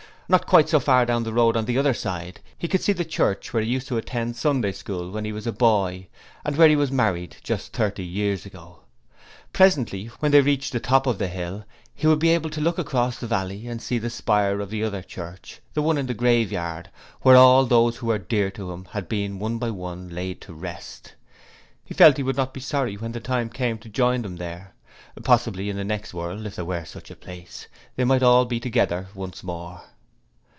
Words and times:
Not 0.31 0.47
quite 0.47 0.69
so 0.69 0.79
far 0.79 1.05
down 1.05 1.23
the 1.25 1.33
road 1.33 1.57
on 1.57 1.65
the 1.65 1.77
other 1.77 1.93
side 1.93 2.39
he 2.57 2.69
could 2.69 2.79
see 2.81 2.93
the 2.93 3.03
church 3.03 3.51
where 3.51 3.61
he 3.61 3.69
used 3.69 3.89
to 3.89 3.97
attend 3.97 4.37
Sunday 4.37 4.71
School 4.71 5.11
when 5.11 5.25
he 5.25 5.33
was 5.33 5.45
a 5.45 5.51
boy, 5.51 6.07
and 6.45 6.55
where 6.55 6.69
he 6.69 6.77
was 6.77 6.89
married 6.89 7.35
just 7.43 7.73
thirty 7.73 8.05
years 8.05 8.45
ago. 8.45 8.79
Presently 9.51 10.05
when 10.21 10.31
they 10.31 10.39
reached 10.39 10.71
the 10.71 10.79
top 10.79 11.05
of 11.05 11.17
the 11.17 11.27
hill 11.27 11.65
he 11.93 12.07
would 12.07 12.19
be 12.19 12.29
able 12.29 12.49
to 12.51 12.61
look 12.61 12.77
across 12.77 13.19
the 13.19 13.27
valley 13.27 13.67
and 13.67 13.81
see 13.81 13.97
the 13.97 14.09
spire 14.09 14.61
of 14.61 14.69
the 14.69 14.85
other 14.85 15.01
church, 15.01 15.59
the 15.73 15.81
one 15.81 15.97
in 15.97 16.05
the 16.05 16.13
graveyard, 16.13 16.89
where 17.23 17.35
all 17.35 17.65
those 17.65 17.97
who 17.97 18.07
were 18.07 18.17
dear 18.17 18.49
to 18.51 18.71
him 18.71 18.85
had 18.93 19.09
been 19.09 19.37
one 19.37 19.57
by 19.57 19.69
one 19.69 20.07
laid 20.07 20.39
to 20.39 20.53
rest. 20.53 21.13
He 21.83 21.93
felt 21.93 22.11
that 22.15 22.19
he 22.19 22.23
would 22.23 22.37
not 22.37 22.53
be 22.53 22.61
sorry 22.61 22.95
when 22.95 23.11
the 23.11 23.19
time 23.19 23.49
came 23.49 23.77
to 23.79 23.89
join 23.89 24.21
them 24.21 24.37
there. 24.37 24.75
Possibly, 25.25 25.69
in 25.69 25.75
the 25.75 25.83
next 25.83 26.13
world 26.13 26.45
if 26.45 26.55
there 26.55 26.63
were 26.63 26.85
such 26.85 27.11
a 27.11 27.17
place 27.17 27.67
they 27.97 28.05
might 28.05 28.23
all 28.23 28.45
be 28.45 28.61
together 28.61 29.07
once 29.13 29.43
more. 29.43 29.81